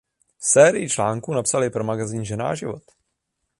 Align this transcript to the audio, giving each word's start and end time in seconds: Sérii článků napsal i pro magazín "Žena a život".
Sérii 0.39 0.89
článků 0.89 1.33
napsal 1.33 1.63
i 1.63 1.69
pro 1.69 1.83
magazín 1.83 2.25
"Žena 2.25 2.47
a 2.49 2.55
život". 2.55 2.83